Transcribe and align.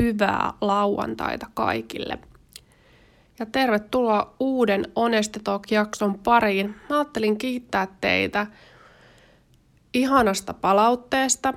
hyvää 0.00 0.52
lauantaita 0.60 1.46
kaikille. 1.54 2.18
Ja 3.38 3.46
tervetuloa 3.46 4.34
uuden 4.40 4.86
Honest 4.96 5.38
Talk-jakson 5.44 6.18
pariin. 6.18 6.74
Mä 6.90 6.96
ajattelin 6.96 7.38
kiittää 7.38 7.88
teitä 8.00 8.46
ihanasta 9.94 10.54
palautteesta, 10.54 11.54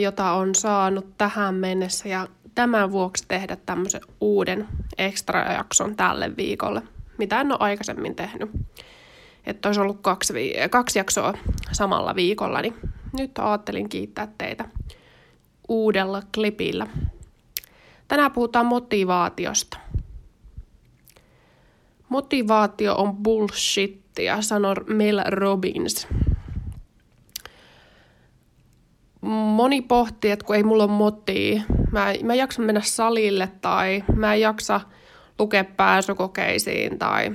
jota 0.00 0.32
on 0.32 0.54
saanut 0.54 1.06
tähän 1.18 1.54
mennessä 1.54 2.08
ja 2.08 2.28
tämän 2.54 2.92
vuoksi 2.92 3.24
tehdä 3.28 3.56
tämmöisen 3.56 4.00
uuden 4.20 4.68
extra-jakson 4.98 5.96
tälle 5.96 6.36
viikolle, 6.36 6.82
mitä 7.18 7.40
en 7.40 7.52
ole 7.52 7.58
aikaisemmin 7.60 8.14
tehnyt. 8.14 8.50
Että 9.46 9.68
olisi 9.68 9.80
ollut 9.80 10.00
kaksi, 10.02 10.34
vi- 10.34 10.54
kaksi 10.70 10.98
jaksoa 10.98 11.34
samalla 11.72 12.14
viikolla, 12.14 12.62
niin 12.62 12.74
nyt 13.18 13.38
ajattelin 13.38 13.88
kiittää 13.88 14.28
teitä 14.38 14.64
uudella 15.68 16.22
klipillä. 16.34 16.86
Tänään 18.12 18.32
puhutaan 18.32 18.66
motivaatiosta. 18.66 19.78
Motivaatio 22.08 22.94
on 22.94 23.16
bullshittia, 23.16 24.42
sanoi 24.42 24.74
Mel 24.86 25.20
Robbins. 25.26 26.08
Moni 29.20 29.82
pohtii, 29.82 30.30
että 30.30 30.44
kun 30.44 30.56
ei 30.56 30.62
mulla 30.62 30.84
ole 30.84 30.92
motia, 30.92 31.62
mä, 31.90 32.12
mä 32.22 32.32
en 32.32 32.38
jaksa 32.38 32.62
mennä 32.62 32.80
salille 32.84 33.48
tai 33.60 34.04
mä 34.16 34.34
en 34.34 34.40
jaksa 34.40 34.80
lukea 35.38 35.64
pääsykokeisiin 35.64 36.98
tai 36.98 37.32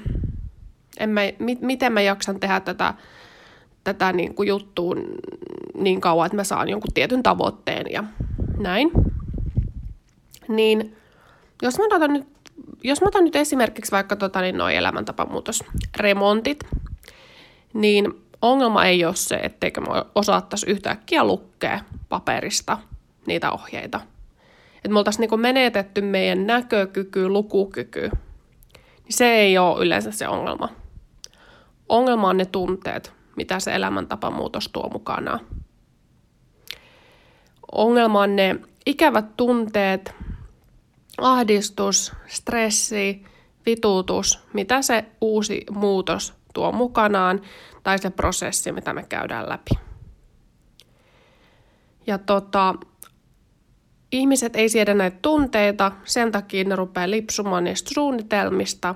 en 1.00 1.10
mä, 1.10 1.22
mi, 1.40 1.58
miten 1.62 1.94
mä 1.94 2.02
jaksan 2.02 2.40
tehdä 2.40 2.60
tätä, 2.60 2.94
tätä 3.84 4.14
niin 4.14 4.36
kuin 4.36 4.48
juttua 4.48 4.96
niin 5.74 6.02
kauan, 6.02 6.26
että 6.26 6.36
mä 6.36 6.44
saan 6.44 6.70
jonkun 6.70 6.94
tietyn 6.94 7.24
tavoitteen 7.24 7.86
ja 7.92 8.04
näin. 8.58 8.92
Niin 10.48 10.98
jos 11.62 11.78
mä 11.78 11.86
otan 11.86 12.14
nyt, 12.14 12.28
jos 12.84 13.02
mä 13.02 13.08
otan 13.08 13.24
nyt 13.24 13.36
esimerkiksi 13.36 13.92
vaikka 13.92 14.16
tota, 14.16 14.42
niin 14.42 14.58
noi 14.58 14.76
elämäntapamuutosremontit, 14.76 16.64
niin 17.74 18.24
ongelma 18.42 18.86
ei 18.86 19.06
ole 19.06 19.16
se, 19.16 19.36
etteikö 19.36 19.82
me 19.82 19.88
osaattaisi 20.16 20.70
yhtäkkiä 20.70 21.24
lukea 21.24 21.80
paperista 22.10 22.78
niitä 23.26 23.52
ohjeita. 23.52 24.02
Että 24.76 24.90
me 24.90 24.98
oltaisiin 24.98 25.22
niinku 25.22 25.38
menetetty 25.38 26.02
meidän 26.02 26.48
näkökyky, 26.48 27.30
lukukyky. 27.30 28.10
Niin 29.04 29.14
se 29.18 29.36
ei 29.36 29.58
ole 29.58 29.86
yleensä 29.86 30.12
se 30.12 30.28
ongelma. 30.28 30.70
Ongelma 31.90 32.30
on 32.30 32.38
ne 32.38 32.46
tunteet, 32.46 33.14
mitä 33.36 33.60
se 33.60 33.76
elämäntapamuutos 33.76 34.70
tuo 34.70 34.90
mukanaan. 34.90 35.40
Ongelma 37.72 38.22
on 38.22 38.36
ne 38.36 38.56
ikävät 38.86 39.38
tunteet, 39.38 40.16
ahdistus, 41.18 42.14
stressi, 42.28 43.24
vituutus, 43.66 44.40
mitä 44.54 44.82
se 44.82 45.06
uusi 45.22 45.66
muutos 45.72 46.34
tuo 46.54 46.72
mukanaan, 46.72 47.42
tai 47.84 48.00
se 48.00 48.10
prosessi, 48.10 48.72
mitä 48.72 48.94
me 48.94 49.06
käydään 49.10 49.50
läpi. 49.50 49.72
Ja 52.08 52.18
tota, 52.18 52.76
ihmiset 54.12 54.56
ei 54.56 54.70
siedä 54.70 54.94
näitä 54.94 55.18
tunteita, 55.22 55.92
sen 56.04 56.32
takia 56.32 56.64
ne 56.64 56.76
rupeaa 56.76 57.10
lipsumaan 57.10 57.64
niistä 57.64 57.92
suunnitelmista, 57.94 58.96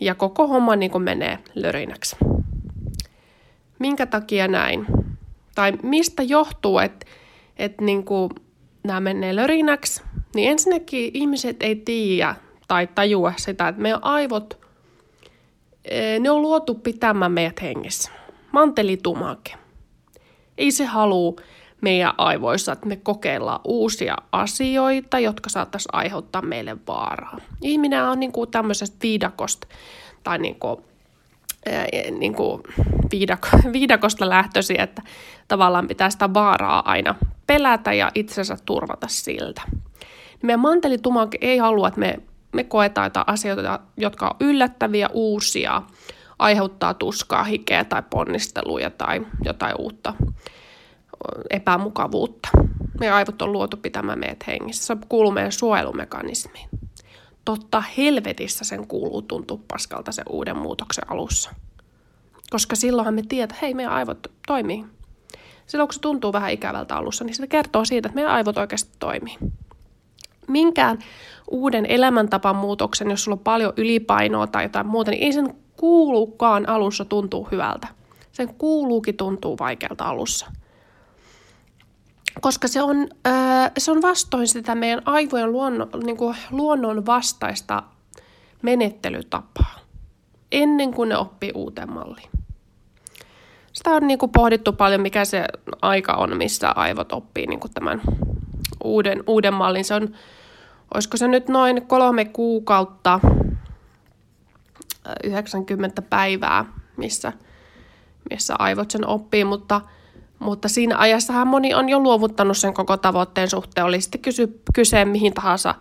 ja 0.00 0.14
koko 0.14 0.46
homma 0.46 0.76
niin 0.76 0.90
kuin 0.90 1.04
menee 1.04 1.38
lörinäksi. 1.54 2.16
Minkä 3.78 4.06
takia 4.06 4.48
näin? 4.48 4.86
Tai 5.54 5.72
mistä 5.82 6.22
johtuu, 6.22 6.78
että, 6.78 7.06
että 7.56 7.84
niin 7.84 8.04
kuin 8.04 8.30
nämä 8.84 9.00
menee 9.00 9.36
lörinäksi? 9.36 10.02
Niin 10.36 10.50
ensinnäkin 10.50 11.10
ihmiset 11.14 11.62
ei 11.62 11.76
tiedä 11.76 12.34
tai 12.68 12.86
tajua 12.94 13.32
sitä, 13.36 13.68
että 13.68 13.82
meidän 13.82 14.04
aivot, 14.04 14.58
eh, 15.84 16.20
ne 16.20 16.30
on 16.30 16.42
luotu 16.42 16.74
pitämään 16.74 17.32
meidät 17.32 17.62
hengissä. 17.62 18.10
Mantelitumake. 18.52 19.54
Ei 20.58 20.70
se 20.70 20.84
halua 20.84 21.36
meidän 21.80 22.12
aivoissa, 22.18 22.72
että 22.72 22.86
me 22.86 22.96
kokeillaan 22.96 23.60
uusia 23.64 24.16
asioita, 24.32 25.18
jotka 25.18 25.50
saattaisi 25.50 25.88
aiheuttaa 25.92 26.42
meille 26.42 26.76
vaaraa. 26.86 27.36
Ihminen 27.62 28.04
on 28.04 28.20
niin 28.20 28.32
kuin 28.32 28.50
tämmöisestä 28.50 28.96
viidakosta 29.02 29.66
tai 30.24 30.38
niin 30.38 30.56
kuin, 30.60 30.76
ää, 31.66 31.86
niin 32.18 32.34
kuin 32.34 32.62
viidako, 33.10 33.48
viidakosta 33.72 34.28
lähtöisin, 34.28 34.80
että 34.80 35.02
tavallaan 35.48 35.88
pitää 35.88 36.10
sitä 36.10 36.34
vaaraa 36.34 36.90
aina 36.90 37.14
pelätä 37.46 37.92
ja 37.92 38.10
itsensä 38.14 38.56
turvata 38.66 39.08
siltä. 39.08 39.62
Meidän 40.42 40.60
mantelitumake 40.60 41.38
ei 41.40 41.58
halua, 41.58 41.88
että 41.88 42.00
me, 42.00 42.18
me 42.52 42.64
koetaan 42.64 43.06
jotain 43.06 43.28
asioita, 43.28 43.80
jotka 43.96 44.26
on 44.28 44.36
yllättäviä, 44.48 45.08
uusia, 45.12 45.82
aiheuttaa 46.38 46.94
tuskaa, 46.94 47.44
hikeä 47.44 47.84
tai 47.84 48.02
ponnisteluja 48.10 48.90
tai 48.90 49.26
jotain 49.44 49.74
uutta 49.78 50.14
epämukavuutta. 51.50 52.48
Meidän 53.00 53.16
aivot 53.16 53.42
on 53.42 53.52
luotu 53.52 53.76
pitämään 53.76 54.18
meidät 54.18 54.46
hengissä. 54.46 54.86
Se 54.86 54.96
kuuluu 55.08 55.32
meidän 55.32 55.52
suojelumekanismiin. 55.52 56.68
Totta 57.44 57.82
helvetissä 57.96 58.64
sen 58.64 58.86
kuuluu 58.86 59.22
tuntua 59.22 59.60
paskalta 59.68 60.12
sen 60.12 60.24
uuden 60.30 60.56
muutoksen 60.56 61.10
alussa. 61.10 61.50
Koska 62.50 62.76
silloinhan 62.76 63.14
me 63.14 63.22
tiedät, 63.28 63.50
että 63.50 63.60
hei, 63.62 63.74
meidän 63.74 63.92
aivot 63.92 64.26
toimii. 64.46 64.84
Silloin 65.66 65.88
kun 65.88 65.94
se 65.94 66.00
tuntuu 66.00 66.32
vähän 66.32 66.50
ikävältä 66.50 66.96
alussa, 66.96 67.24
niin 67.24 67.34
se 67.34 67.46
kertoo 67.46 67.84
siitä, 67.84 68.08
että 68.08 68.14
meidän 68.14 68.32
aivot 68.32 68.58
oikeasti 68.58 68.90
toimii. 68.98 69.36
Minkään 70.48 70.98
uuden 71.50 71.86
elämäntapan 71.86 72.56
muutoksen, 72.56 73.10
jos 73.10 73.24
sulla 73.24 73.34
on 73.34 73.44
paljon 73.44 73.72
ylipainoa 73.76 74.46
tai 74.46 74.64
jotain 74.64 74.86
muuta, 74.86 75.10
niin 75.10 75.22
ei 75.22 75.32
sen 75.32 75.54
kuulukaan 75.76 76.68
alussa 76.68 77.04
tuntuu 77.04 77.48
hyvältä. 77.52 77.88
Sen 78.32 78.54
kuuluukin 78.54 79.16
tuntuu 79.16 79.58
vaikealta 79.58 80.04
alussa– 80.04 80.46
koska 82.40 82.68
se 82.68 82.82
on, 82.82 83.08
äh, 83.26 83.70
se 83.78 83.90
on 83.90 84.02
vastoin 84.02 84.48
sitä 84.48 84.74
meidän 84.74 85.02
aivojen 85.04 85.52
luonnon, 85.52 85.88
niin 86.04 86.16
kuin 86.16 86.36
luonnon 86.50 87.06
vastaista 87.06 87.82
menettelytapaa, 88.62 89.78
ennen 90.52 90.94
kuin 90.94 91.08
ne 91.08 91.16
oppii 91.16 91.52
uuteen 91.54 91.92
malliin. 91.92 92.30
Sitä 93.72 93.90
on 93.90 94.06
niin 94.06 94.18
kuin 94.18 94.32
pohdittu 94.32 94.72
paljon, 94.72 95.00
mikä 95.00 95.24
se 95.24 95.44
aika 95.82 96.12
on, 96.12 96.36
missä 96.36 96.70
aivot 96.70 97.12
oppii 97.12 97.46
niin 97.46 97.60
kuin 97.60 97.74
tämän 97.74 98.00
uuden, 98.84 99.24
uuden 99.26 99.54
mallin. 99.54 99.84
Se 99.84 99.94
on, 99.94 100.08
olisiko 100.94 101.16
se 101.16 101.28
nyt 101.28 101.48
noin 101.48 101.86
kolme 101.86 102.24
kuukautta, 102.24 103.20
90 105.24 106.02
päivää, 106.02 106.64
missä, 106.96 107.32
missä 108.30 108.54
aivot 108.58 108.90
sen 108.90 109.06
oppii, 109.06 109.44
mutta– 109.44 109.80
mutta 110.38 110.68
siinä 110.68 110.98
ajassahan 110.98 111.48
moni 111.48 111.74
on 111.74 111.88
jo 111.88 111.98
luovuttanut 111.98 112.56
sen 112.56 112.74
koko 112.74 112.96
tavoitteen 112.96 113.50
suhteen. 113.50 113.86
Oli 113.86 114.00
sitten 114.00 114.20
kysy, 114.20 114.60
kyse 114.74 115.04
mihin 115.04 115.34
tahansa 115.34 115.74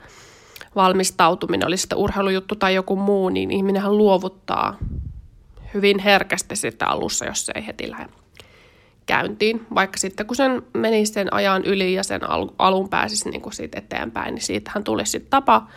valmistautuminen, 0.75 1.67
oli 1.67 1.77
sitten 1.77 1.97
urheilujuttu 1.97 2.55
tai 2.55 2.75
joku 2.75 2.95
muu, 2.95 3.29
niin 3.29 3.51
ihminenhän 3.51 3.97
luovuttaa 3.97 4.77
hyvin 5.73 5.99
herkästi 5.99 6.55
sitä 6.55 6.87
alussa, 6.87 7.25
jos 7.25 7.45
se 7.45 7.51
ei 7.55 7.67
heti 7.67 7.91
lähde 7.91 8.09
käyntiin. 9.05 9.67
Vaikka 9.75 9.97
sitten 9.97 10.25
kun 10.25 10.35
sen 10.35 10.61
menisi 10.73 11.13
sen 11.13 11.33
ajan 11.33 11.63
yli 11.65 11.93
ja 11.93 12.03
sen 12.03 12.21
alun 12.57 12.89
pääsisi 12.89 13.29
niin 13.29 13.41
kuin 13.41 13.53
siitä 13.53 13.79
eteenpäin, 13.79 14.35
niin 14.35 14.43
siitähän 14.43 14.83
tulisi 14.83 15.11
sitten 15.11 15.29
tapa, 15.29 15.67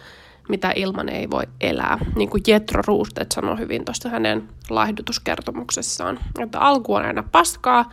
mitä 0.49 0.73
ilman 0.77 1.09
ei 1.09 1.31
voi 1.31 1.45
elää. 1.61 1.99
Niin 2.17 2.31
kuin 2.31 2.43
Jetro 2.47 2.83
Roostet 2.87 3.33
sanoi 3.33 3.59
hyvin 3.59 3.85
tuossa 3.85 4.09
hänen 4.09 4.49
laihdutuskertomuksessaan, 4.71 6.19
että 6.39 6.59
alku 6.59 6.95
on 6.95 7.05
aina 7.05 7.23
paskaa, 7.33 7.93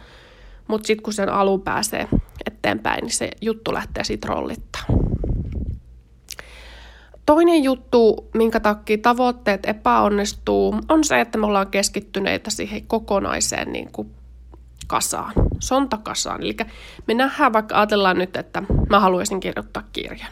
mutta 0.68 0.88
sitten 0.88 1.04
kun 1.04 1.14
sen 1.14 1.30
alun 1.30 1.62
pääsee 1.62 2.08
eteenpäin, 2.46 3.02
niin 3.02 3.14
se 3.14 3.32
juttu 3.42 3.74
lähtee 3.74 4.04
sitten 4.04 4.30
rollittaa. 4.30 4.84
Toinen 7.26 7.64
juttu, 7.64 8.30
minkä 8.34 8.60
takia 8.60 8.98
tavoitteet 8.98 9.66
epäonnistuu, 9.66 10.76
on 10.90 11.04
se, 11.04 11.22
että 11.22 11.38
me 11.38 11.46
ollaan 11.46 11.68
keskittyneitä 11.68 12.50
siihen 12.52 12.88
kokonaiseen 12.88 13.74
niin 13.74 13.92
kuin 13.92 14.15
kasaan, 14.88 15.34
sontakasaan. 15.60 16.42
Eli 16.42 16.58
me 17.08 17.14
nähdään 17.14 17.54
vaikka, 17.54 17.76
ajatellaan 17.76 18.18
nyt, 18.18 18.36
että 18.36 18.64
mä 18.90 19.00
haluaisin 19.00 19.40
kirjoittaa 19.40 19.84
kirjan. 19.94 20.32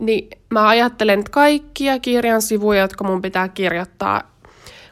Niin 0.00 0.28
mä 0.50 0.68
ajattelen, 0.68 1.18
että 1.18 1.30
kaikkia 1.30 1.98
kirjan 1.98 2.42
sivuja, 2.42 2.80
jotka 2.80 3.04
mun 3.04 3.22
pitää 3.22 3.48
kirjoittaa, 3.48 4.32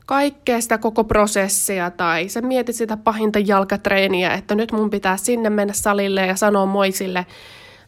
kaikkea 0.06 0.60
sitä 0.60 0.78
koko 0.78 1.04
prosessia 1.04 1.90
tai 1.90 2.28
sä 2.28 2.42
mietit 2.42 2.76
sitä 2.76 2.96
pahinta 2.96 3.38
jalkatreeniä, 3.38 4.34
että 4.34 4.54
nyt 4.54 4.72
mun 4.72 4.90
pitää 4.90 5.16
sinne 5.16 5.50
mennä 5.50 5.72
salille 5.74 6.26
ja 6.26 6.36
sanoa 6.36 6.66
moi 6.66 6.92
sille, 6.92 7.26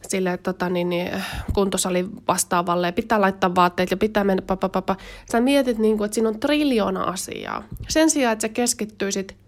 sille 0.07 0.37
tota, 0.37 0.69
niin, 0.69 0.89
niin, 0.89 1.11
kuntosalin 1.53 2.09
vastaavalle 2.27 2.87
ja 2.87 2.93
pitää 2.93 3.21
laittaa 3.21 3.55
vaatteet 3.55 3.91
ja 3.91 3.97
pitää 3.97 4.23
mennä 4.23 4.41
papapapa. 4.41 4.95
Sä 5.31 5.41
mietit, 5.41 5.77
niin 5.77 5.97
kuin, 5.97 6.05
että 6.05 6.15
siinä 6.15 6.29
on 6.29 6.39
triljoona 6.39 7.03
asiaa. 7.03 7.63
Sen 7.87 8.09
sijaan, 8.09 8.33
että 8.33 8.47
sä 8.47 8.53
keskittyisit 8.53 9.42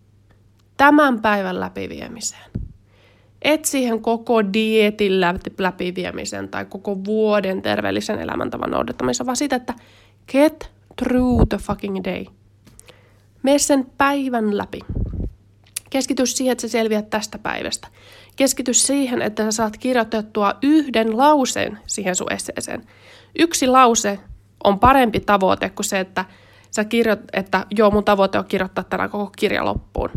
tämän 0.78 1.22
päivän 1.22 1.60
läpiviemiseen. 1.60 2.52
Et 3.42 3.66
siihen 3.66 4.02
koko 4.02 4.54
dietin 4.54 5.22
läpiviemisen 5.58 6.50
tai 6.50 6.66
koko 6.66 7.06
vuoden 7.06 7.62
terveellisen 7.62 8.20
elämäntavan 8.20 8.72
noudattamisen, 8.72 9.26
vaan 9.26 9.38
sitä, 9.38 9.56
että 9.56 9.74
get 10.32 10.72
through 10.96 11.48
the 11.50 11.58
fucking 11.58 12.04
day. 12.04 12.26
Mene 13.44 13.60
sen 13.60 13.86
päivän 13.98 14.58
läpi. 14.58 14.80
Keskity 15.90 16.26
siihen, 16.26 16.52
että 16.52 16.62
sä 16.62 16.68
selviät 16.68 17.10
tästä 17.10 17.38
päivästä. 17.38 17.88
Keskity 18.36 18.74
siihen, 18.74 19.22
että 19.22 19.44
sä 19.44 19.52
saat 19.52 19.78
kirjoitettua 19.78 20.54
yhden 20.62 21.18
lauseen 21.18 21.80
siihen 21.88 22.16
sun 22.16 22.34
esseeseen. 22.34 22.84
Yksi 23.40 23.68
lause 23.68 24.20
on 24.64 24.80
parempi 24.80 25.20
tavoite 25.20 25.70
kuin 25.70 25.86
se, 25.86 26.00
että 26.00 26.26
sä 26.72 26.86
kirjoit, 26.86 27.20
että 27.34 27.66
joo, 27.78 27.92
mun 27.92 28.04
tavoite 28.04 28.40
on 28.40 28.46
kirjoittaa 28.46 28.84
tänään 28.84 29.10
koko 29.10 29.32
kirja 29.38 29.66
loppuun. 29.66 30.10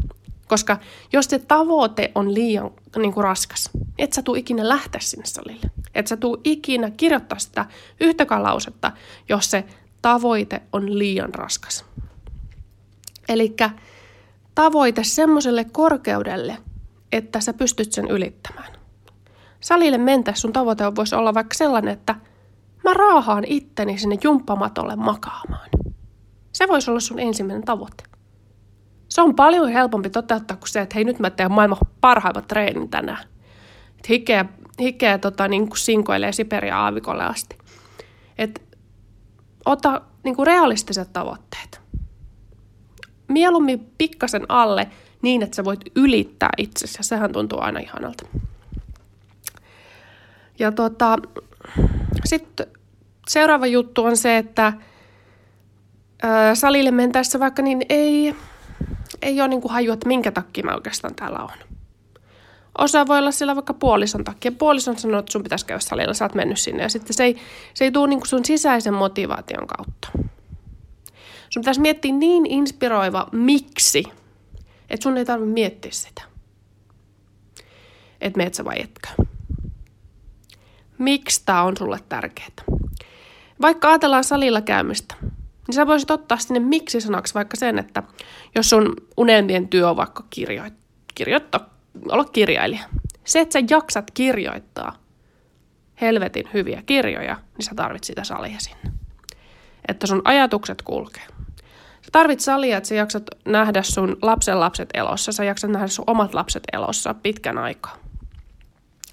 Koska 0.49 0.79
jos 1.13 1.27
se 1.27 1.39
tavoite 1.39 2.13
on 2.15 2.35
liian 2.35 2.71
niin 2.97 3.13
kuin 3.13 3.25
raskas, 3.25 3.71
et 3.99 4.13
sä 4.13 4.23
tuu 4.23 4.35
ikinä 4.35 4.69
lähteä 4.69 5.01
sinne 5.01 5.27
salille. 5.27 5.71
Et 5.95 6.07
sä 6.07 6.17
tuu 6.17 6.41
ikinä 6.45 6.91
kirjoittaa 6.91 7.39
sitä 7.39 7.67
yhtäkään 8.01 8.43
lausetta, 8.43 8.93
jos 9.29 9.51
se 9.51 9.65
tavoite 10.03 10.63
on 10.73 10.99
liian 10.99 11.35
raskas. 11.35 11.85
Eli 13.29 13.57
tavoite 14.55 15.05
semmoiselle 15.05 15.65
korkeudelle, 15.65 16.57
että 17.13 17.41
sä 17.41 17.53
pystyt 17.53 17.93
sen 17.93 18.09
ylittämään. 18.09 18.73
Salille 19.61 19.99
mentä 19.99 20.33
sun 20.35 20.53
tavoite 20.53 20.97
voisi 20.97 21.15
olla 21.15 21.35
vaikka 21.35 21.55
sellainen, 21.55 21.93
että 21.93 22.15
mä 22.85 22.95
raahaan 22.95 23.45
itteni 23.47 23.99
sinne 23.99 24.19
jumppamatolle 24.25 24.97
makaamaan. 24.97 25.69
Se 26.53 26.69
voisi 26.69 26.91
olla 26.91 27.01
sun 27.01 27.21
ensimmäinen 27.21 27.65
tavoite. 27.65 28.08
Se 29.09 29.21
on 29.23 29.35
paljon 29.35 29.69
helpompi 29.69 30.11
toteuttaa 30.11 30.57
kuin 30.57 30.69
se, 30.69 30.81
että 30.81 30.95
hei 30.95 31.05
nyt 31.05 31.19
mä 31.19 31.31
teen 31.31 31.53
maailman 31.53 31.79
parhaimmat 32.01 32.49
treenin 32.49 32.89
tänään. 32.89 33.25
Et 33.99 34.09
hikeä, 34.09 34.45
hikeä 34.81 35.19
tota, 35.19 35.49
niin 35.49 35.69
kuin 35.69 35.79
sinkoilee 35.79 36.33
Siperia 36.33 36.79
aavikolle 36.79 37.25
asti. 37.25 37.59
Et 38.39 38.63
ota 39.65 40.01
niin 40.25 40.37
kuin 40.37 40.47
realistiset 40.47 41.13
tavoitteet. 41.13 41.81
Mieluummin 43.29 43.93
pikkasen 43.99 44.47
alle 44.49 44.89
niin, 45.23 45.43
että 45.43 45.57
sä 45.57 45.65
voit 45.65 45.81
ylittää 45.97 46.51
itsesi, 46.57 46.99
ja 46.99 47.05
sehän 47.05 47.33
tuntuu 47.33 47.61
aina 47.61 47.81
ihanalta. 47.81 48.27
Ja 50.59 50.73
tota, 50.73 51.17
sitten 52.25 52.67
seuraava 53.29 53.67
juttu 53.67 54.05
on 54.05 54.17
se, 54.17 54.37
että 54.37 54.73
ää, 56.23 56.55
salille 56.55 56.91
mentäessä 56.91 57.41
vaikka 57.41 57.63
niin 57.63 57.83
ei, 57.89 58.37
ei 59.23 59.41
ole 59.41 59.49
niin 59.49 59.61
kuin 59.61 59.73
haju, 59.73 59.93
että 59.93 60.09
minkä 60.09 60.31
takia 60.31 60.65
mä 60.65 60.75
oikeastaan 60.75 61.15
täällä 61.15 61.39
on. 61.39 61.79
Osa 62.79 63.07
voi 63.07 63.19
olla 63.19 63.31
siellä 63.31 63.55
vaikka 63.55 63.75
puolison 63.75 64.25
takia. 64.25 64.53
Puolison 64.53 64.99
sanoo, 64.99 65.21
että 65.21 65.33
sun 65.33 65.43
pitäisi 65.43 65.67
käydä 65.67 65.81
salilla, 65.81 66.15
sä 66.15 66.25
oot 66.25 66.35
mennyt 66.35 66.59
sinne. 66.59 66.83
Ja 66.83 66.89
sitten 66.89 67.15
se 67.15 67.25
ei, 67.25 67.37
se 67.75 67.85
ei 67.85 67.93
tule 67.93 68.09
niin 68.09 68.21
kuin 68.21 68.29
sun 68.29 68.45
sisäisen 68.45 68.95
motivaation 68.95 69.67
kautta. 69.67 70.09
Sun 71.51 71.61
pitäisi 71.61 71.81
miettiä 71.81 72.13
niin 72.13 72.47
inspiroiva 72.47 73.29
miksi, 73.33 74.05
että 74.91 75.03
sun 75.03 75.17
ei 75.17 75.25
tarvitse 75.25 75.53
miettiä 75.53 75.91
sitä. 75.93 76.23
Että 78.21 78.37
meet 78.37 78.55
sä 78.55 78.65
vai 78.65 78.81
etkö. 78.81 79.09
Miksi 80.99 81.43
tämä 81.45 81.63
on 81.63 81.77
sulle 81.77 82.01
tärkeää? 82.09 82.49
Vaikka 83.61 83.89
ajatellaan 83.89 84.25
salilla 84.25 84.61
käymistä, 84.61 85.15
niin 85.23 85.75
sä 85.75 85.87
voisit 85.87 86.11
ottaa 86.11 86.39
sinne 86.39 86.61
miksi-sanaksi 86.61 87.35
vaikka 87.35 87.57
sen, 87.57 87.79
että 87.79 88.03
jos 88.55 88.71
sun 88.71 88.97
unelmien 89.17 89.69
työ 89.69 89.91
on 89.91 89.97
vaikka 89.97 90.25
kirjo- 90.31 90.71
kirjoittaa, 91.15 91.75
olla 92.09 92.25
kirjailija. 92.25 92.85
Se, 93.25 93.41
että 93.41 93.53
sä 93.53 93.67
jaksat 93.71 94.11
kirjoittaa 94.11 94.93
helvetin 96.01 96.49
hyviä 96.55 96.83
kirjoja, 96.87 97.35
niin 97.35 97.65
sä 97.65 97.75
tarvit 97.77 98.05
sitä 98.05 98.25
salia 98.25 98.59
sinne. 98.59 98.93
Että 99.89 100.07
sun 100.07 100.23
ajatukset 100.25 100.83
kulkee. 100.83 101.27
Sä 102.03 102.09
tarvit 102.13 102.41
salia, 102.41 102.77
että 102.77 102.89
sä 102.89 102.95
jaksat 102.95 103.23
nähdä 103.45 103.83
sun 103.83 104.17
lapsen 104.23 104.61
lapset 104.61 104.89
elossa, 104.95 105.33
sä 105.33 105.45
jaksat 105.45 105.71
nähdä 105.71 105.87
sun 105.87 106.05
omat 106.07 106.35
lapset 106.35 106.63
elossa 106.73 107.15
pitkän 107.15 107.59
aikaa. 107.59 107.97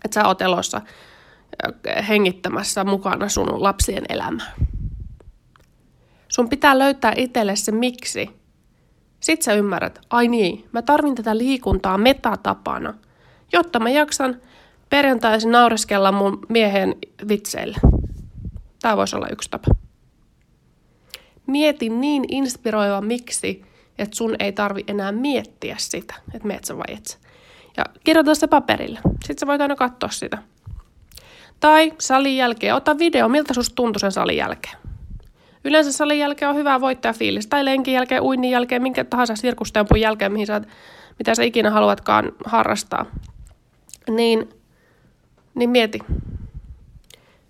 Että 0.05 0.21
sä 0.21 0.27
oot 0.27 0.41
elossa 0.41 0.81
hengittämässä 2.07 2.83
mukana 2.83 3.29
sun 3.29 3.63
lapsien 3.63 4.03
elämää. 4.09 4.53
Sun 6.27 6.49
pitää 6.49 6.79
löytää 6.79 7.13
itselle 7.15 7.55
se 7.55 7.71
miksi. 7.71 8.44
Sitten 9.19 9.43
sä 9.43 9.53
ymmärrät, 9.53 9.99
ai 10.09 10.27
niin, 10.27 10.65
mä 10.71 10.81
tarvin 10.81 11.15
tätä 11.15 11.37
liikuntaa 11.37 11.97
metatapana, 11.97 12.93
jotta 13.53 13.79
mä 13.79 13.89
jaksan 13.89 14.41
perjantaisin 14.89 15.51
naureskella 15.51 16.11
mun 16.11 16.39
miehen 16.49 16.95
vitseille. 17.27 17.77
Tämä 18.81 18.97
voisi 18.97 19.15
olla 19.15 19.27
yksi 19.31 19.49
tapa. 19.49 19.67
Mieti 21.47 21.89
niin 21.89 22.25
inspiroiva 22.27 23.01
miksi, 23.01 23.65
että 23.97 24.17
sun 24.17 24.35
ei 24.39 24.51
tarvi 24.51 24.83
enää 24.87 25.11
miettiä 25.11 25.75
sitä, 25.79 26.13
että 26.33 26.47
meet 26.47 26.63
sä 26.63 26.77
vai 26.77 26.85
et 26.87 27.05
sä. 27.05 27.17
Ja 27.77 27.83
kirjoita 28.03 28.35
se 28.35 28.47
paperille. 28.47 28.99
Sitten 29.03 29.39
sä 29.39 29.47
voit 29.47 29.61
aina 29.61 29.75
katsoa 29.75 30.09
sitä. 30.09 30.37
Tai 31.59 31.93
salin 31.99 32.37
jälkeen, 32.37 32.75
ota 32.75 32.97
video, 32.97 33.29
miltä 33.29 33.53
susta 33.53 33.75
tuntui 33.75 33.99
sen 33.99 34.11
salin 34.11 34.37
jälkeen. 34.37 34.77
Yleensä 35.65 35.91
salin 35.91 36.19
jälkeen 36.19 36.49
on 36.49 36.55
hyvä 36.55 36.81
voittajafiilis, 36.81 37.47
tai 37.47 37.65
lenkin 37.65 37.93
jälkeen, 37.93 38.21
uinnin 38.21 38.51
jälkeen, 38.51 38.81
minkä 38.81 39.03
tahansa 39.03 39.35
sirkustempun 39.35 39.99
jälkeen, 39.99 40.31
mihin 40.31 40.47
sä, 40.47 40.61
mitä 41.19 41.35
sä 41.35 41.43
ikinä 41.43 41.69
haluatkaan 41.69 42.31
harrastaa. 42.45 43.05
Niin, 44.09 44.49
niin 45.55 45.69
mieti. 45.69 45.99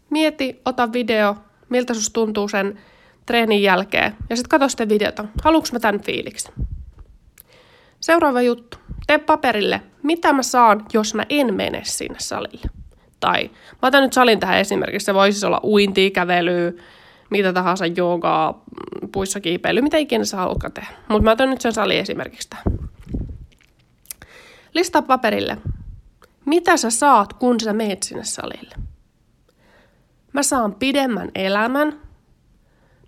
Mieti, 0.09 0.61
ota 0.65 0.93
video, 0.93 1.35
miltä 1.69 1.93
susta 1.93 2.13
tuntuu 2.13 2.47
sen 2.47 2.79
treenin 3.25 3.63
jälkeen, 3.63 4.15
ja 4.29 4.35
sitten 4.35 4.49
katso 4.49 4.69
sitä 4.69 4.89
videota. 4.89 5.25
Haluanko 5.43 5.67
mä 5.71 5.79
tämän 5.79 6.01
fiiliksi? 6.01 6.51
Seuraava 7.99 8.41
juttu. 8.41 8.77
Tee 9.07 9.17
paperille, 9.17 9.81
mitä 10.03 10.33
mä 10.33 10.43
saan, 10.43 10.85
jos 10.93 11.13
mä 11.13 11.25
en 11.29 11.53
mene 11.53 11.81
sinne 11.83 12.19
salille. 12.19 12.69
Tai 13.19 13.49
mä 13.81 13.87
otan 13.87 14.03
nyt 14.03 14.13
salin 14.13 14.39
tähän 14.39 14.59
esimerkiksi. 14.59 15.05
Se 15.05 15.13
voisi 15.13 15.45
olla 15.45 15.59
uinti, 15.63 16.11
kävely, 16.11 16.77
mitä 17.29 17.53
tahansa 17.53 17.85
joogaa, 17.85 18.63
puissa 19.11 19.39
kiipeily, 19.39 19.81
mitä 19.81 19.97
ikinä 19.97 20.25
sä 20.25 20.37
haluatkaan 20.37 20.73
tehdä. 20.73 20.91
Mutta 21.09 21.23
mä 21.23 21.31
otan 21.31 21.49
nyt 21.49 21.61
sen 21.61 21.73
sali 21.73 21.97
esimerkiksi 21.97 22.49
tähän. 22.49 22.89
Listaa 24.73 25.01
paperille. 25.01 25.57
Mitä 26.45 26.77
sä 26.77 26.89
saat, 26.89 27.33
kun 27.33 27.59
sä 27.59 27.73
meet 27.73 28.03
sinne 28.03 28.23
salille? 28.23 28.75
Mä 30.33 30.43
saan 30.43 30.75
pidemmän 30.75 31.31
elämän. 31.35 31.99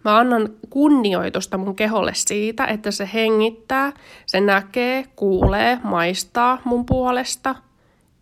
Mä 0.03 0.17
annan 0.17 0.49
kunnioitusta 0.69 1.57
mun 1.57 1.75
keholle 1.75 2.11
siitä, 2.13 2.65
että 2.65 2.91
se 2.91 3.09
hengittää, 3.13 3.93
se 4.25 4.41
näkee, 4.41 5.05
kuulee, 5.15 5.79
maistaa 5.83 6.61
mun 6.63 6.85
puolesta, 6.85 7.55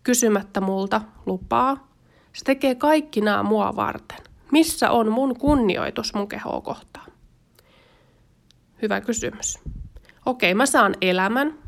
kysymättä 0.02 0.60
multa 0.60 1.00
lupaa. 1.26 1.88
Se 2.32 2.44
tekee 2.44 2.74
kaikki 2.74 3.20
nämä 3.20 3.42
mua 3.42 3.76
varten. 3.76 4.25
Missä 4.52 4.90
on 4.90 5.12
mun 5.12 5.38
kunnioitus 5.38 6.14
mun 6.14 6.28
kehoa 6.28 6.60
kohtaan? 6.60 7.12
Hyvä 8.82 9.00
kysymys. 9.00 9.58
Okei, 10.26 10.54
mä 10.54 10.66
saan 10.66 10.94
elämän, 11.00 11.58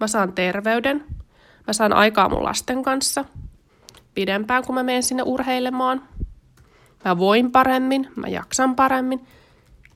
mä 0.00 0.06
saan 0.06 0.32
terveyden, 0.32 1.04
mä 1.66 1.72
saan 1.72 1.92
aikaa 1.92 2.28
mun 2.28 2.44
lasten 2.44 2.82
kanssa 2.82 3.24
pidempään, 4.14 4.64
kun 4.64 4.74
mä 4.74 4.82
menen 4.82 5.02
sinne 5.02 5.22
urheilemaan. 5.22 6.02
Mä 7.04 7.18
voin 7.18 7.52
paremmin, 7.52 8.10
mä 8.16 8.28
jaksan 8.28 8.76
paremmin. 8.76 9.26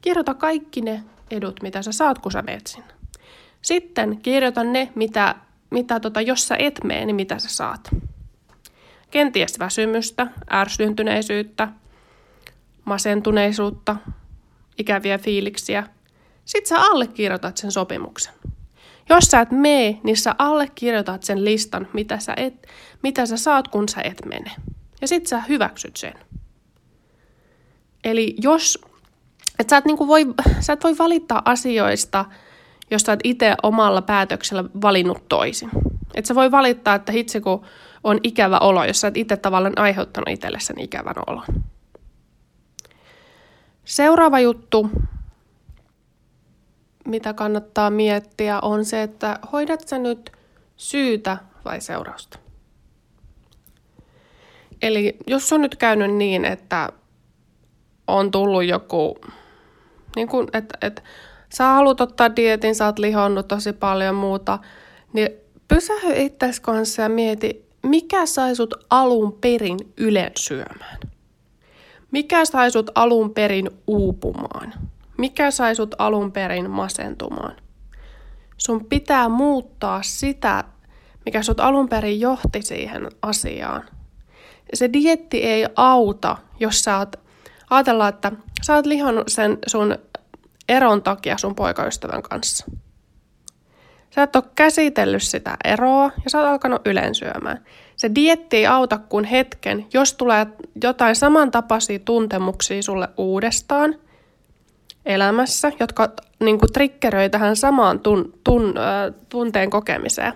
Kirjoita 0.01 0.35
kaikki 0.35 0.81
ne 0.81 1.03
edut, 1.31 1.63
mitä 1.63 1.83
sä 1.83 1.93
saat, 1.93 2.19
kun 2.19 2.33
sä 2.33 2.43
meet 2.43 2.67
sinne. 2.67 2.93
Sitten 3.63 4.19
kirjoita 4.23 4.65
ne, 4.65 4.93
mitä, 4.95 5.35
mitä 5.71 6.01
tota, 6.01 6.21
jos 6.21 6.49
sä 6.49 6.57
et 6.59 6.81
mene, 6.85 7.05
niin 7.05 7.17
mitä 7.17 7.39
sä 7.39 7.49
saat. 7.49 7.91
Kenties 9.11 9.59
väsymystä, 9.59 10.27
ärsyntyneisyyttä, 10.53 11.69
masentuneisuutta, 12.88 13.97
ikäviä 14.78 15.18
fiiliksiä. 15.18 15.85
Sitten 16.45 16.68
sä 16.68 16.83
allekirjoitat 16.83 17.57
sen 17.57 17.73
sopimuksen. 17.73 18.35
Jos 19.09 19.25
sä 19.25 19.40
et 19.40 19.50
mene, 19.50 20.00
niin 20.02 20.16
sä 20.16 20.35
allekirjoitat 20.38 21.23
sen 21.23 21.45
listan, 21.45 21.88
mitä 21.92 22.18
sä, 22.18 22.35
et, 22.37 22.66
mitä 23.02 23.26
sä 23.26 23.37
saat, 23.37 23.68
kun 23.68 23.88
sä 23.88 24.00
et 24.04 24.25
mene. 24.25 24.50
Ja 25.00 25.09
sit 25.09 25.26
sä 25.26 25.40
hyväksyt 25.40 25.97
sen. 25.97 26.14
Eli 28.04 28.35
jos, 28.42 28.78
et 29.59 29.68
sä, 29.68 29.76
et 29.76 29.85
niinku 29.85 30.09
voi, 30.09 30.26
sä 30.61 30.73
et 30.73 30.85
voi 30.85 30.99
valittaa 30.99 31.42
asioista, 31.45 32.25
jos 32.90 33.02
sä 33.02 33.12
et 33.12 33.21
itse 33.25 33.54
omalla 33.62 34.02
päätöksellä 34.02 34.64
valinnut 34.64 35.28
toisin. 35.28 35.71
Et 36.14 36.26
sä 36.26 36.35
voi 36.35 36.50
valittaa, 36.50 36.95
että 36.95 37.12
hitse 37.12 37.40
kun 37.40 37.64
on 38.04 38.21
ikävä 38.23 38.59
olo, 38.59 38.85
jos 38.85 39.00
sä 39.00 39.09
et 39.09 39.16
itse 39.16 39.37
tavallaan 39.37 39.78
aiheuttanut 39.78 40.28
itselle 40.28 40.61
sen 40.61 40.80
ikävän 40.80 41.14
olon. 41.26 41.45
Seuraava 43.88 44.40
juttu, 44.40 44.90
mitä 47.07 47.33
kannattaa 47.33 47.90
miettiä, 47.90 48.61
on 48.61 48.85
se, 48.85 49.02
että 49.02 49.38
hoidat 49.52 49.88
sä 49.88 49.99
nyt 49.99 50.33
syytä 50.76 51.37
vai 51.64 51.80
seurausta. 51.80 52.38
Eli 54.83 55.16
jos 55.26 55.52
on 55.52 55.61
nyt 55.61 55.76
käynyt 55.76 56.14
niin, 56.14 56.45
että 56.45 56.88
on 58.07 58.30
tullut 58.30 58.64
joku, 58.64 59.18
niin 60.16 60.28
kuin, 60.28 60.49
että, 60.52 60.78
että 60.83 61.02
sä 61.54 61.64
haluat 61.64 62.00
ottaa 62.00 62.37
dietin, 62.37 62.75
sä 62.75 62.87
oot 62.87 62.99
lihonnut 62.99 63.49
tosi 63.49 63.73
paljon 63.73 64.14
muuta, 64.14 64.59
niin 65.12 65.28
pysähy 65.68 66.12
itses 66.16 66.61
kanssa 66.61 67.02
ja 67.02 67.09
mieti, 67.09 67.68
mikä 67.83 68.26
sai 68.26 68.57
sut 68.57 68.75
alun 68.90 69.33
perin 69.33 69.78
ylen 69.97 70.33
syömään? 70.37 70.99
Mikä 72.11 72.45
sai 72.45 72.71
sut 72.71 72.91
alun 72.95 73.35
perin 73.35 73.71
uupumaan? 73.87 74.75
Mikä 75.19 75.50
sai 75.50 75.75
sut 75.75 75.95
alun 75.99 76.33
perin 76.33 76.71
masentumaan? 76.71 77.57
Sun 78.57 78.85
pitää 78.85 79.29
muuttaa 79.29 80.03
sitä, 80.03 80.65
mikä 81.25 81.43
sut 81.43 81.61
alun 81.61 81.88
perin 81.88 82.21
johti 82.21 82.62
siihen 82.62 83.09
asiaan. 83.23 83.85
Se 84.75 84.93
dietti 84.93 85.43
ei 85.43 85.67
auta, 85.77 86.37
jos 86.61 86.81
sä 86.85 86.99
oot, 86.99 87.17
ajatellaan, 87.71 88.15
että 88.15 88.33
sä 88.62 88.75
oot 88.75 88.87
lihonnut 88.87 89.29
sen 89.29 89.59
sun 89.67 89.99
eron 90.69 91.03
takia 91.03 91.38
sun 91.38 91.55
poikaystävän 91.55 92.23
kanssa. 92.23 92.67
Sä 94.11 94.23
et 94.23 94.37
ole 94.37 94.45
käsitellyt 94.55 95.23
sitä 95.23 95.57
eroa 95.65 96.11
ja 96.25 96.31
sä 96.31 96.38
oot 96.38 96.49
alkanut 96.49 96.87
ylensyömään. 96.87 97.65
Se 97.99 98.11
dietti 98.14 98.57
ei 98.57 98.67
auta 98.67 98.99
kuin 98.99 99.25
hetken, 99.25 99.87
jos 99.93 100.14
tulee 100.14 100.47
jotain 100.83 101.17
samantapaisia 101.17 101.99
tuntemuksia 101.99 102.83
sulle 102.83 103.09
uudestaan 103.17 103.95
elämässä, 105.07 105.73
jotka 105.81 106.09
niin 106.40 106.59
kuin 106.59 106.73
tähän 107.31 107.57
samaan 107.57 108.00
tun, 108.00 108.38
tun, 108.45 108.75
äh, 108.78 109.14
tunteen 109.28 109.71
kokemiseen. 109.71 110.33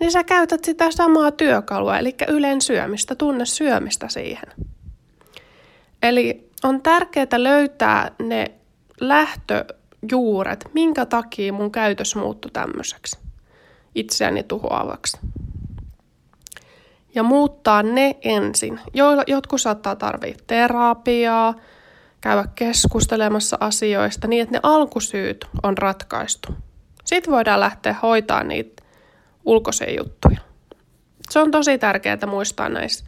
Niin 0.00 0.12
sä 0.12 0.24
käytät 0.24 0.64
sitä 0.64 0.90
samaa 0.90 1.30
työkalua, 1.30 1.98
eli 1.98 2.14
ylen 2.28 2.60
syömistä, 2.60 3.14
tunne 3.14 3.44
syömistä 3.44 4.08
siihen. 4.08 4.48
Eli 6.02 6.50
on 6.64 6.82
tärkeää 6.82 7.26
löytää 7.36 8.10
ne 8.18 8.46
lähtöjuuret, 9.00 10.64
minkä 10.74 11.06
takia 11.06 11.52
mun 11.52 11.72
käytös 11.72 12.16
muuttui 12.16 12.50
tämmöiseksi 12.50 13.18
itseäni 13.94 14.42
tuhoavaksi. 14.42 15.18
Ja 17.14 17.22
muuttaa 17.22 17.82
ne 17.82 18.16
ensin. 18.22 18.80
Jotkut 19.26 19.60
saattaa 19.60 19.96
tarvitse 19.96 20.44
terapiaa, 20.46 21.54
käydä 22.20 22.44
keskustelemassa 22.54 23.56
asioista 23.60 24.28
niin, 24.28 24.42
että 24.42 24.52
ne 24.52 24.60
alkusyyt 24.62 25.46
on 25.62 25.78
ratkaistu. 25.78 26.48
Sitten 27.04 27.32
voidaan 27.34 27.60
lähteä 27.60 27.94
hoitaa 28.02 28.42
niitä 28.44 28.82
ulkoisia 29.44 29.94
juttuja. 29.96 30.38
Se 31.30 31.38
on 31.38 31.50
tosi 31.50 31.78
tärkeää 31.78 32.26
muistaa 32.26 32.68
näissä, 32.68 33.04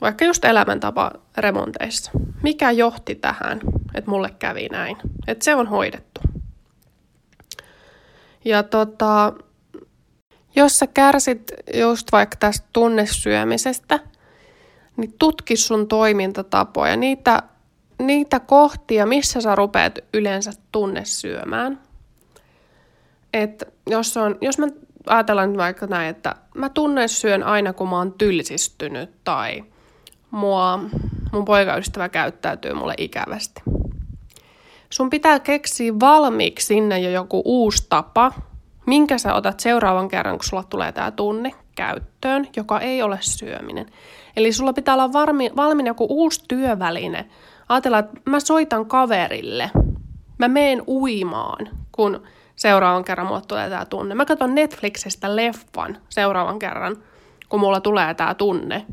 vaikka 0.00 0.24
just 0.24 0.44
elämäntapa 0.44 1.10
remonteissa. 1.36 2.10
Mikä 2.42 2.70
johti 2.70 3.14
tähän, 3.14 3.60
että 3.94 4.10
mulle 4.10 4.30
kävi 4.38 4.68
näin? 4.68 4.96
Että 5.26 5.44
se 5.44 5.54
on 5.54 5.66
hoidettu. 5.66 6.20
Ja 8.44 8.62
tota, 8.62 9.32
jos 10.56 10.78
sä 10.78 10.86
kärsit 10.86 11.52
just 11.74 12.12
vaikka 12.12 12.36
tästä 12.36 12.68
tunnesyömisestä, 12.72 14.00
niin 14.96 15.14
tutki 15.18 15.56
sun 15.56 15.88
toimintatapoja, 15.88 16.96
niitä, 16.96 17.42
niitä 17.98 18.40
kohtia, 18.40 19.06
missä 19.06 19.40
sä 19.40 19.54
rupeat 19.54 19.98
yleensä 20.14 20.52
tunnesyömään. 20.72 21.80
Et 23.32 23.64
jos, 23.86 24.16
on, 24.16 24.38
jos 24.40 24.58
mä 24.58 24.66
ajatellaan 25.06 25.48
nyt 25.48 25.58
vaikka 25.58 25.86
näin, 25.86 26.10
että 26.10 26.36
mä 26.54 26.68
tunnesyön 26.68 27.42
aina, 27.42 27.72
kun 27.72 27.88
mä 27.88 27.96
oon 27.96 28.12
tylsistynyt 28.12 29.10
tai 29.24 29.64
mua, 30.30 30.80
mun 31.32 31.44
poikaystävä 31.44 32.08
käyttäytyy 32.08 32.72
mulle 32.74 32.94
ikävästi. 32.98 33.62
Sun 34.90 35.10
pitää 35.10 35.40
keksiä 35.40 35.92
valmiiksi 36.00 36.66
sinne 36.66 37.00
jo 37.00 37.10
joku 37.10 37.42
uusi 37.44 37.86
tapa, 37.88 38.32
minkä 38.90 39.18
sä 39.18 39.34
otat 39.34 39.60
seuraavan 39.60 40.08
kerran, 40.08 40.38
kun 40.38 40.44
sulla 40.44 40.62
tulee 40.62 40.92
tämä 40.92 41.10
tunne 41.10 41.50
käyttöön, 41.74 42.48
joka 42.56 42.80
ei 42.80 43.02
ole 43.02 43.18
syöminen. 43.20 43.86
Eli 44.36 44.52
sulla 44.52 44.72
pitää 44.72 44.94
olla 44.94 45.12
varmi, 45.12 45.50
valmiina 45.56 45.90
joku 45.90 46.06
uusi 46.10 46.44
työväline. 46.48 47.26
Ajatellaan, 47.68 48.04
että 48.04 48.30
mä 48.30 48.40
soitan 48.40 48.86
kaverille, 48.86 49.70
mä 50.38 50.48
meen 50.48 50.82
uimaan, 50.86 51.68
kun 51.92 52.22
seuraavan 52.56 53.04
kerran 53.04 53.26
mulle 53.26 53.42
tulee 53.48 53.70
tämä 53.70 53.84
tunne. 53.84 54.14
Mä 54.14 54.24
katson 54.24 54.54
Netflixistä 54.54 55.36
leffan 55.36 55.98
seuraavan 56.08 56.58
kerran, 56.58 56.96
kun 57.48 57.60
mulla 57.60 57.80
tulee 57.80 58.14
tämä 58.14 58.34
tunne. 58.34 58.86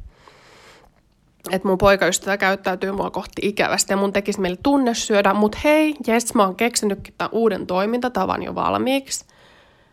Että 1.52 1.68
mun 1.68 1.78
poikaystävä 1.78 2.38
käyttäytyy 2.38 2.92
mua 2.92 3.10
kohti 3.10 3.42
ikävästi 3.42 3.94
ja 3.94 3.98
mun 3.98 4.14
tekisi 4.14 4.42
meille 4.42 4.60
tunne 4.64 4.94
syödä. 4.94 5.34
Mutta 5.34 5.58
hei, 5.64 5.96
jes, 6.08 6.34
mä 6.34 6.46
oon 6.46 6.56
keksinytkin 6.56 7.14
tämän 7.18 7.32
uuden 7.32 7.68
toimintatavan 7.68 8.44
jo 8.44 8.56
valmiiksi– 8.56 9.26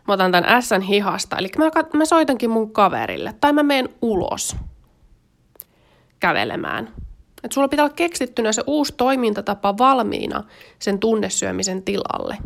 mä 0.07 0.13
otan 0.13 0.31
tämän 0.31 0.63
S 0.63 0.69
hihasta. 0.87 1.37
Eli 1.37 1.49
mä, 1.57 1.71
mä 1.93 2.05
soitankin 2.05 2.49
mun 2.49 2.73
kaverille. 2.73 3.33
Tai 3.41 3.53
mä 3.53 3.63
menen 3.63 3.89
ulos 4.01 4.55
kävelemään. 6.19 6.93
Et 7.43 7.51
sulla 7.51 7.67
pitää 7.67 7.85
olla 7.85 7.95
keksittynä 7.95 8.51
se 8.51 8.63
uusi 8.67 8.93
toimintatapa 8.97 9.77
valmiina 9.77 10.43
sen 10.79 10.99
tunnesyömisen 10.99 11.83
tilalle. 11.83 12.37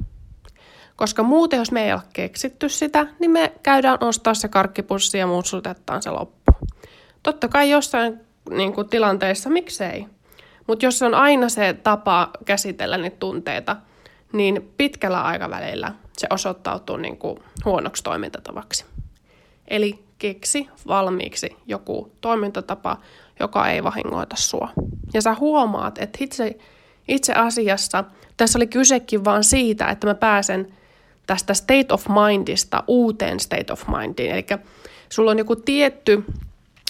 Koska 0.96 1.24
muuten, 1.24 1.58
jos 1.58 1.72
me 1.72 1.86
ei 1.86 1.94
ole 1.94 2.02
keksitty 2.14 2.70
sitä, 2.70 3.08
niin 3.20 3.32
me 3.32 3.54
käydään 3.64 3.98
ostaa 4.02 4.34
se 4.34 4.48
karkkipussi 4.48 5.18
ja 5.18 5.28
muutsutetaan 5.28 6.02
se 6.02 6.12
loppu. 6.12 6.52
Totta 7.24 7.48
kai 7.48 7.70
jossain 7.70 8.20
niin 8.50 8.74
kuin, 8.74 8.90
tilanteessa, 8.90 9.50
miksei. 9.50 10.06
Mutta 10.68 10.86
jos 10.86 11.02
on 11.02 11.14
aina 11.14 11.50
se 11.50 11.74
tapa 11.74 12.30
käsitellä 12.46 12.98
niitä 12.98 13.18
tunteita, 13.20 13.76
niin 14.34 14.74
pitkällä 14.78 15.22
aikavälillä 15.22 15.92
se 16.20 16.28
osoittautuu 16.30 16.98
niin 16.98 17.18
kuin 17.18 17.40
huonoksi 17.66 18.04
toimintatavaksi. 18.04 18.86
Eli 19.68 20.04
keksi 20.18 20.70
valmiiksi 20.88 21.58
joku 21.68 22.12
toimintatapa, 22.22 22.98
joka 23.40 23.68
ei 23.68 23.84
vahingoita 23.84 24.36
sua. 24.36 24.70
Ja 25.14 25.22
sä 25.22 25.36
huomaat, 25.40 25.98
että 25.98 26.18
itse, 26.22 26.58
itse 27.08 27.34
asiassa 27.34 28.04
tässä 28.38 28.60
oli 28.60 28.68
kysekin 28.68 29.26
vaan 29.26 29.44
siitä, 29.44 29.88
että 29.88 30.08
mä 30.08 30.16
pääsen 30.16 30.74
tästä 31.28 31.54
state 31.54 31.94
of 31.94 32.06
mindista 32.08 32.84
uuteen 32.88 33.40
state 33.40 33.74
of 33.74 33.88
mindiin. 33.88 34.32
Eli 34.32 34.46
sulla 35.10 35.32
on 35.32 35.38
joku 35.38 35.56
tietty 35.56 36.24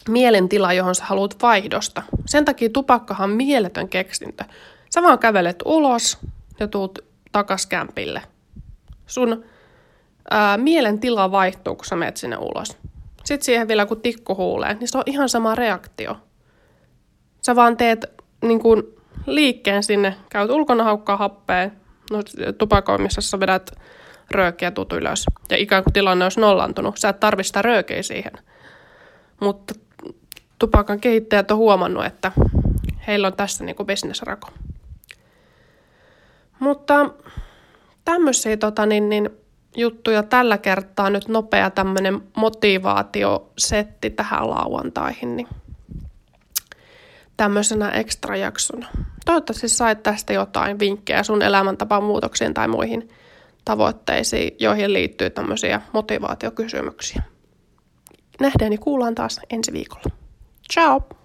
mielentila, 0.10 0.74
johon 0.74 0.96
sä 0.96 1.06
haluat 1.06 1.42
vaihdosta. 1.42 2.04
Sen 2.26 2.46
takia 2.46 2.70
tupakkahan 2.70 3.30
on 3.30 3.36
mieletön 3.36 3.90
keksintö. 3.90 4.44
Sä 4.90 5.04
vaan 5.04 5.20
kävelet 5.20 5.64
ulos 5.66 6.18
ja 6.60 6.68
tuut 6.68 7.00
takas 7.32 7.66
kämpille 7.66 8.22
sun 9.10 9.46
ää, 10.32 10.58
mielentila 10.58 11.32
vaihtuu, 11.32 11.76
kun 11.76 11.86
sä 11.86 11.96
menet 11.96 12.18
sinne 12.18 12.38
ulos. 12.38 12.78
Sitten 13.26 13.46
siihen 13.46 13.68
vielä 13.68 13.86
kun 13.86 14.02
tikku 14.02 14.36
huulee, 14.36 14.74
niin 14.74 14.88
se 14.88 14.98
on 14.98 15.04
ihan 15.06 15.30
sama 15.30 15.56
reaktio. 15.56 16.18
Sä 17.46 17.56
vaan 17.56 17.78
teet 17.78 18.06
niin 18.42 18.60
kuin, 18.60 18.84
liikkeen 19.26 19.84
sinne, 19.84 20.16
käyt 20.30 20.52
ulkona 20.52 20.84
haukkaa 20.84 21.18
happea, 21.18 21.70
no, 22.12 22.20
tupakoimisessa 22.58 23.40
vedät 23.40 23.72
röökiä 24.32 24.72
tutu 24.72 24.96
ylös. 24.96 25.26
Ja 25.50 25.58
ikään 25.58 25.84
kuin 25.84 25.94
tilanne 25.94 26.26
olisi 26.26 26.40
nollantunut. 26.40 26.98
Sä 26.98 27.10
et 27.10 27.20
tarvi 27.20 27.44
sitä 27.44 27.62
röökeä 27.62 28.04
siihen. 28.04 28.32
Mutta 29.40 29.74
tupakan 30.60 31.00
kehittäjät 31.00 31.52
on 31.52 31.58
huomannut, 31.58 32.06
että 32.06 32.32
heillä 33.08 33.28
on 33.28 33.34
tässä 33.34 33.64
niin 33.64 33.76
bisnesrako. 33.86 34.50
Mutta 36.60 37.10
tämmöisiä 38.12 38.58
tota, 38.58 38.86
niin, 38.86 39.10
niin, 39.10 39.30
juttuja 39.78 40.24
tällä 40.24 40.58
kertaa 40.58 41.10
nyt 41.10 41.28
nopea 41.28 41.70
tämmöinen 41.70 42.22
motivaatiosetti 42.36 44.10
tähän 44.10 44.50
lauantaihin, 44.50 45.36
niin 45.36 45.48
tämmöisenä 47.38 47.90
ekstra 47.90 48.36
jaksona. 48.36 48.88
Toivottavasti 49.26 49.70
sait 49.70 50.04
tästä 50.04 50.34
jotain 50.34 50.80
vinkkejä 50.80 51.24
sun 51.24 51.42
elämäntapan 51.42 52.04
muutoksiin 52.04 52.54
tai 52.54 52.68
muihin 52.68 53.10
tavoitteisiin, 53.66 54.56
joihin 54.60 54.94
liittyy 54.94 55.30
tämmöisiä 55.30 55.82
motivaatiokysymyksiä. 55.94 57.24
Nähdään 58.40 58.72
ja 58.72 58.78
kuullaan 58.78 59.16
taas 59.16 59.40
ensi 59.50 59.74
viikolla. 59.74 60.16
Ciao! 60.74 61.19